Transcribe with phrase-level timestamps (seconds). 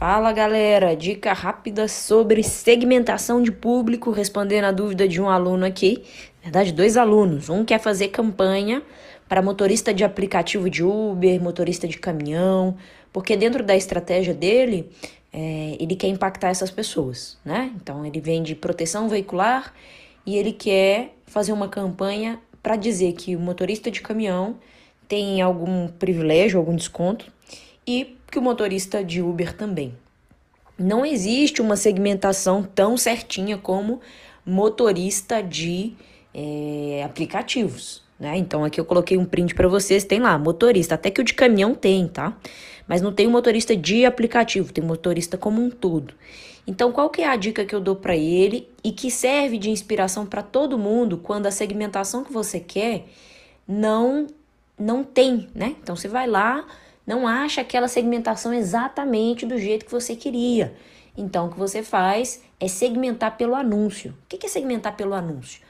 [0.00, 6.02] Fala galera, dica rápida sobre segmentação de público, respondendo a dúvida de um aluno aqui.
[6.38, 7.50] Na verdade, dois alunos.
[7.50, 8.82] Um quer fazer campanha
[9.28, 12.78] para motorista de aplicativo de Uber, motorista de caminhão,
[13.12, 14.90] porque dentro da estratégia dele,
[15.30, 17.70] é, ele quer impactar essas pessoas, né?
[17.76, 19.74] Então ele vende proteção veicular
[20.24, 24.56] e ele quer fazer uma campanha para dizer que o motorista de caminhão
[25.06, 27.30] tem algum privilégio, algum desconto
[27.86, 29.94] e que o motorista de Uber também.
[30.78, 34.00] Não existe uma segmentação tão certinha como
[34.46, 35.94] motorista de
[36.34, 38.02] é, aplicativos.
[38.18, 38.36] Né?
[38.36, 41.34] Então aqui eu coloquei um print para vocês, tem lá motorista, até que o de
[41.34, 42.36] caminhão tem, tá?
[42.86, 46.14] Mas não tem o motorista de aplicativo, tem motorista como um todo.
[46.66, 49.70] Então qual que é a dica que eu dou para ele e que serve de
[49.70, 53.06] inspiração para todo mundo quando a segmentação que você quer
[53.66, 54.26] não
[54.78, 55.76] não tem, né?
[55.82, 56.66] Então você vai lá,
[57.06, 60.74] não acha aquela segmentação exatamente do jeito que você queria.
[61.16, 64.14] Então, o que você faz é segmentar pelo anúncio.
[64.24, 65.60] O que é segmentar pelo anúncio?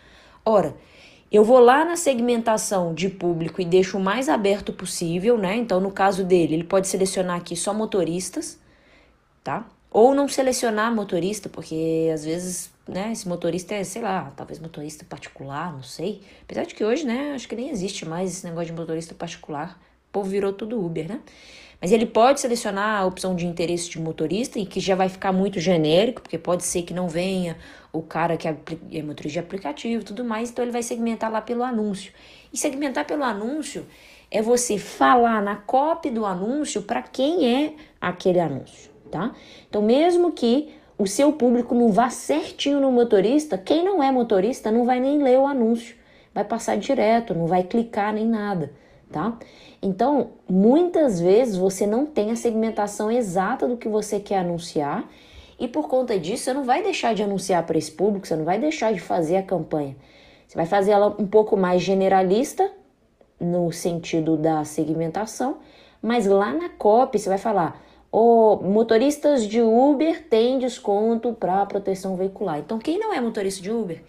[0.45, 0.75] Ora,
[1.31, 5.56] eu vou lá na segmentação de público e deixo o mais aberto possível, né?
[5.56, 8.59] Então, no caso dele, ele pode selecionar aqui só motoristas,
[9.44, 9.67] tá?
[9.91, 15.05] Ou não selecionar motorista, porque às vezes, né, esse motorista é, sei lá, talvez motorista
[15.05, 16.22] particular, não sei.
[16.42, 19.81] Apesar de que hoje, né, acho que nem existe mais esse negócio de motorista particular.
[20.11, 21.20] O povo virou tudo Uber, né?
[21.80, 25.33] Mas ele pode selecionar a opção de interesse de motorista e que já vai ficar
[25.33, 27.56] muito genérico, porque pode ser que não venha
[27.92, 28.53] o cara que é,
[29.03, 32.12] motorista de aplicativo tudo mais, então ele vai segmentar lá pelo anúncio.
[32.53, 33.86] E segmentar pelo anúncio
[34.33, 39.33] é você falar na copy do anúncio para quem é aquele anúncio, tá?
[39.69, 44.72] Então, mesmo que o seu público não vá certinho no motorista, quem não é motorista
[44.72, 45.94] não vai nem ler o anúncio,
[46.34, 48.80] vai passar direto, não vai clicar nem nada
[49.11, 49.36] tá?
[49.83, 55.08] Então, muitas vezes você não tem a segmentação exata do que você quer anunciar
[55.58, 58.44] e por conta disso você não vai deixar de anunciar para esse público, você não
[58.44, 59.97] vai deixar de fazer a campanha.
[60.47, 62.71] Você vai fazer ela um pouco mais generalista
[63.38, 65.59] no sentido da segmentação,
[66.03, 71.65] mas lá na copy você vai falar: "O oh, motoristas de Uber têm desconto para
[71.66, 72.59] proteção veicular".
[72.59, 74.03] Então, quem não é motorista de Uber,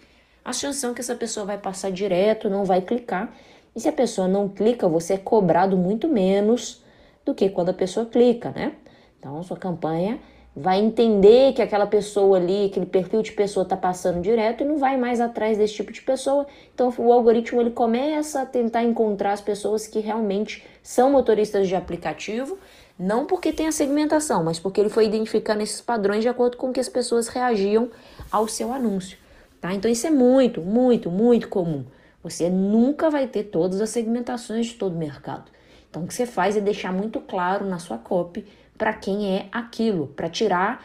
[0.44, 3.32] a chance é que essa pessoa vai passar direto, não vai clicar
[3.74, 6.82] e se a pessoa não clica, você é cobrado muito menos
[7.24, 8.72] do que quando a pessoa clica, né?
[9.18, 10.18] Então, sua campanha
[10.54, 14.76] vai entender que aquela pessoa ali, aquele perfil de pessoa está passando direto e não
[14.76, 16.46] vai mais atrás desse tipo de pessoa.
[16.74, 21.74] Então, o algoritmo ele começa a tentar encontrar as pessoas que realmente são motoristas de
[21.74, 22.58] aplicativo,
[22.98, 26.70] não porque tem a segmentação, mas porque ele foi identificando esses padrões de acordo com
[26.70, 27.90] que as pessoas reagiam
[28.30, 29.16] ao seu anúncio,
[29.60, 29.72] tá?
[29.72, 31.84] Então, isso é muito, muito, muito comum.
[32.22, 35.50] Você nunca vai ter todas as segmentações de todo o mercado.
[35.90, 38.46] Então, o que você faz é deixar muito claro na sua copy
[38.78, 40.84] para quem é aquilo, para tirar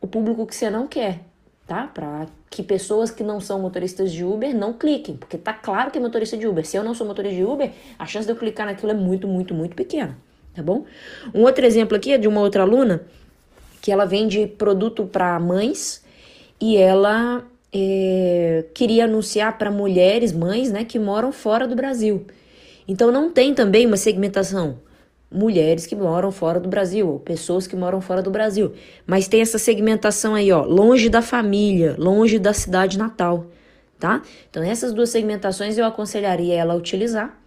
[0.00, 1.20] o público que você não quer,
[1.66, 1.86] tá?
[1.92, 5.98] Para que pessoas que não são motoristas de Uber não cliquem, porque tá claro que
[5.98, 6.64] é motorista de Uber.
[6.64, 9.28] Se eu não sou motorista de Uber, a chance de eu clicar naquilo é muito,
[9.28, 10.16] muito, muito pequena,
[10.54, 10.84] tá bom?
[11.34, 13.02] Um outro exemplo aqui é de uma outra aluna
[13.82, 16.04] que ela vende produto para mães
[16.60, 17.44] e ela
[17.76, 22.26] é, queria anunciar para mulheres, mães, né, que moram fora do Brasil.
[22.88, 24.78] Então não tem também uma segmentação
[25.30, 28.72] mulheres que moram fora do Brasil, ou pessoas que moram fora do Brasil.
[29.06, 33.46] Mas tem essa segmentação aí, ó, longe da família, longe da cidade natal,
[33.98, 34.22] tá?
[34.48, 37.38] Então essas duas segmentações eu aconselharia ela a utilizar.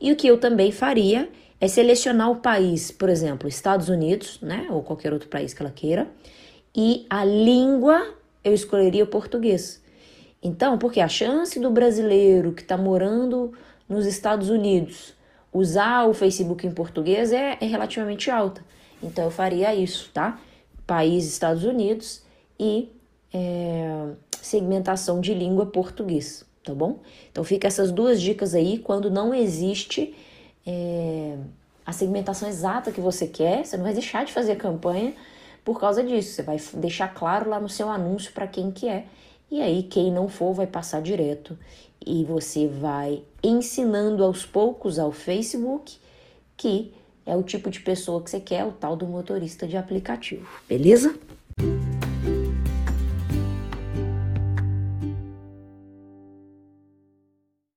[0.00, 1.28] E o que eu também faria
[1.60, 5.70] é selecionar o país, por exemplo, Estados Unidos, né, ou qualquer outro país que ela
[5.70, 6.08] queira,
[6.74, 8.04] e a língua
[8.44, 9.82] eu escolheria português.
[10.42, 13.52] Então, porque a chance do brasileiro que está morando
[13.88, 15.14] nos Estados Unidos
[15.52, 18.64] usar o Facebook em português é, é, relativamente alta.
[19.02, 20.40] Então, eu faria isso, tá?
[20.86, 22.22] País Estados Unidos
[22.58, 22.90] e
[23.32, 24.08] é,
[24.40, 27.00] segmentação de língua português, tá bom?
[27.30, 30.14] Então, fica essas duas dicas aí quando não existe
[30.66, 31.36] é,
[31.84, 35.14] a segmentação exata que você quer, você não vai deixar de fazer a campanha
[35.64, 36.34] por causa disso.
[36.34, 39.06] Você vai deixar claro lá no seu anúncio para quem que é.
[39.50, 41.58] E aí quem não for vai passar direto
[42.04, 45.98] e você vai ensinando aos poucos ao Facebook
[46.56, 46.92] que
[47.24, 50.48] é o tipo de pessoa que você quer, o tal do motorista de aplicativo.
[50.68, 51.14] Beleza?